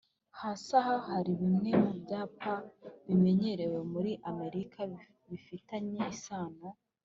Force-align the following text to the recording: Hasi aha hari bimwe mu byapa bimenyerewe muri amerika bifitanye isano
Hasi 0.39 0.71
aha 0.79 0.95
hari 1.07 1.31
bimwe 1.41 1.71
mu 1.83 1.91
byapa 2.01 2.53
bimenyerewe 3.05 3.79
muri 3.93 4.11
amerika 4.31 4.79
bifitanye 5.29 5.99
isano 6.13 6.67